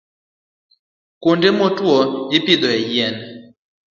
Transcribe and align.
Kuonde 1.21 1.49
motwo 1.57 1.93
ipidhoe 2.37 2.79
yien. 2.91 3.15